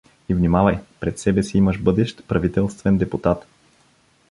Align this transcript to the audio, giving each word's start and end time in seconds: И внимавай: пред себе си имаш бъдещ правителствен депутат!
И 0.29 0.33
внимавай: 0.35 0.77
пред 0.99 1.19
себе 1.19 1.43
си 1.43 1.57
имаш 1.57 1.81
бъдещ 1.81 2.23
правителствен 2.27 2.97
депутат! 2.97 3.47